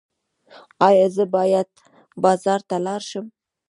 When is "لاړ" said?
2.85-3.01